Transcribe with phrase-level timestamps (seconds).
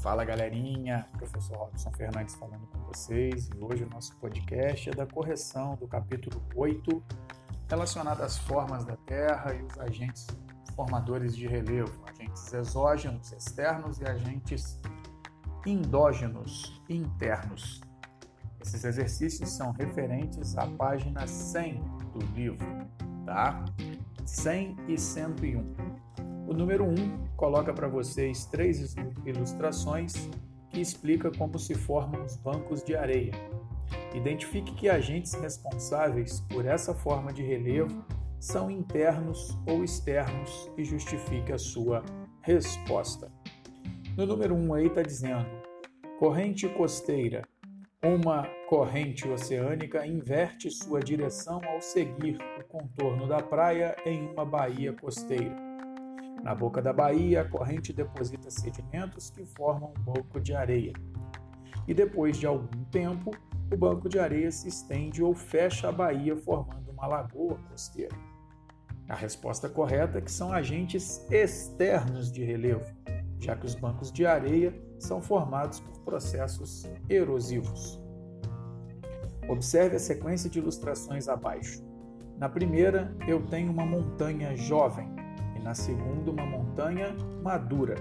[0.00, 5.06] Fala galerinha, professor Robson Fernandes falando com vocês e hoje o nosso podcast é da
[5.06, 7.02] correção do capítulo 8
[7.68, 10.26] relacionado às formas da Terra e os agentes
[10.74, 14.80] formadores de relevo, agentes exógenos externos e agentes
[15.66, 17.82] endógenos internos.
[18.58, 21.74] Esses exercícios são referentes à página 100
[22.14, 22.66] do livro,
[23.26, 23.62] tá?
[24.24, 25.89] 100 e 101.
[26.50, 30.28] O número 1 coloca para vocês três ilustrações
[30.68, 33.30] que explica como se formam os bancos de areia.
[34.12, 38.04] Identifique que agentes responsáveis por essa forma de relevo
[38.40, 42.02] são internos ou externos e justifique a sua
[42.42, 43.30] resposta.
[44.16, 45.46] No número 1 aí está dizendo:
[46.18, 47.46] corrente costeira.
[48.02, 54.92] Uma corrente oceânica inverte sua direção ao seguir o contorno da praia em uma baía
[54.92, 55.69] costeira.
[56.42, 60.92] Na boca da baía, a corrente deposita sedimentos que formam um banco de areia.
[61.86, 63.30] E depois de algum tempo,
[63.72, 68.16] o banco de areia se estende ou fecha a baía, formando uma lagoa costeira.
[69.08, 72.86] A resposta correta é que são agentes externos de relevo,
[73.38, 78.00] já que os bancos de areia são formados por processos erosivos.
[79.48, 81.84] Observe a sequência de ilustrações abaixo.
[82.38, 85.19] Na primeira, eu tenho uma montanha jovem
[85.62, 87.96] na segunda, uma montanha madura.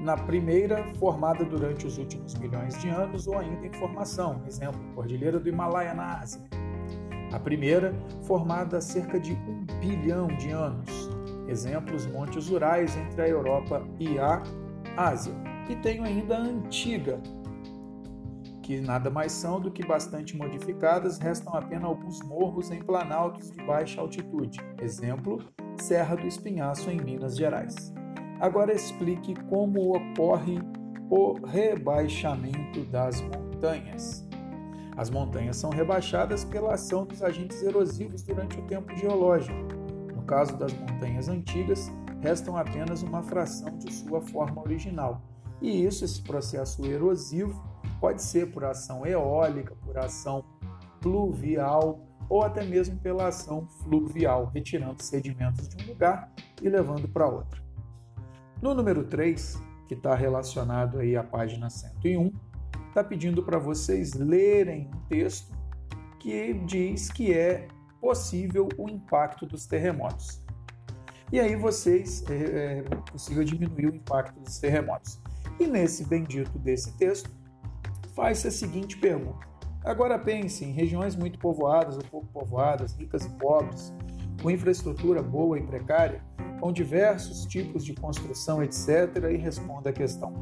[0.00, 5.38] Na primeira, formada durante os últimos milhões de anos ou ainda em formação, exemplo, Cordilheira
[5.38, 6.40] do Himalaia na Ásia.
[7.32, 11.10] A primeira, formada há cerca de um bilhão de anos,
[11.46, 14.42] exemplo, os Montes Urais entre a Europa e a
[14.96, 15.34] Ásia.
[15.68, 17.20] E tenho ainda a antiga,
[18.62, 23.62] que nada mais são do que bastante modificadas, restam apenas alguns morros em planaltos de
[23.64, 24.60] baixa altitude.
[24.80, 25.38] Exemplo,
[25.80, 27.92] Serra do Espinhaço, em Minas Gerais.
[28.40, 30.58] Agora explique como ocorre
[31.08, 34.26] o rebaixamento das montanhas.
[34.96, 39.58] As montanhas são rebaixadas pela ação dos agentes erosivos durante o tempo geológico.
[40.14, 45.22] No caso das montanhas antigas, restam apenas uma fração de sua forma original.
[45.60, 47.70] E isso, esse processo erosivo,
[48.00, 50.42] Pode ser por ação eólica, por ação
[51.00, 56.32] pluvial ou até mesmo pela ação fluvial, retirando sedimentos de um lugar
[56.62, 57.60] e levando para outro.
[58.62, 62.32] No número 3, que está relacionado aí à página 101,
[62.88, 65.52] está pedindo para vocês lerem um texto
[66.20, 67.66] que diz que é
[68.00, 70.40] possível o impacto dos terremotos.
[71.32, 75.20] E aí vocês é, é possível diminuir o impacto dos terremotos.
[75.58, 77.30] E nesse bendito desse texto,
[78.14, 79.46] faz-se a seguinte pergunta.
[79.82, 83.92] Agora pense em regiões muito povoadas ou pouco povoadas, ricas e pobres,
[84.42, 86.22] com infraestrutura boa e precária,
[86.60, 90.34] com diversos tipos de construção, etc., e responda a questão.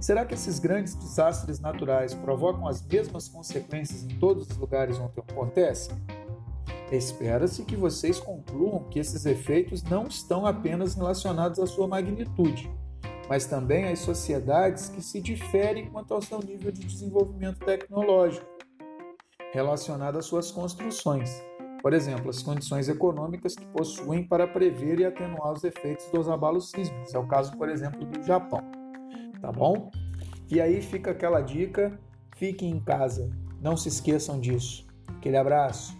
[0.00, 5.18] Será que esses grandes desastres naturais provocam as mesmas consequências em todos os lugares onde
[5.18, 5.96] acontecem?
[6.92, 12.70] Espera-se que vocês concluam que esses efeitos não estão apenas relacionados à sua magnitude,
[13.28, 18.46] mas também as sociedades que se diferem quanto ao seu nível de desenvolvimento tecnológico,
[19.52, 21.42] relacionado às suas construções.
[21.82, 26.70] Por exemplo, as condições econômicas que possuem para prever e atenuar os efeitos dos abalos
[26.70, 27.14] sísmicos.
[27.14, 28.62] É o caso, por exemplo, do Japão.
[29.40, 29.90] Tá bom?
[30.50, 31.98] E aí fica aquela dica:
[32.36, 34.86] fiquem em casa, não se esqueçam disso.
[35.16, 35.96] Aquele abraço.